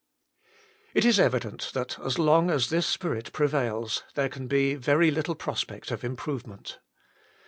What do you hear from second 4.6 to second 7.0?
very little prospect of improvement.